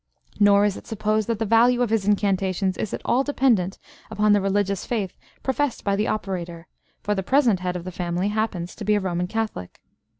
Nor 0.39 0.65
is 0.65 0.77
it 0.77 0.87
supposed 0.87 1.27
that 1.29 1.37
the 1.37 1.45
value 1.45 1.83
of 1.83 1.91
his 1.91 2.07
incantations 2.07 2.75
is 2.75 2.91
at 2.91 3.03
all 3.05 3.23
dependent 3.23 3.77
upon 4.09 4.31
the 4.33 4.41
religious 4.41 4.83
faith 4.83 5.15
professed 5.43 5.83
by 5.83 5.95
the 5.95 6.07
operator, 6.07 6.65
for 7.03 7.13
the 7.13 7.21
present 7.21 7.59
head 7.59 7.75
of 7.75 7.83
the 7.83 7.91
family 7.91 8.29
happens 8.29 8.73
to 8.77 8.83
be 8.83 8.95
a 8.95 8.99
Roman 8.99 9.27
Catholic. 9.27 9.79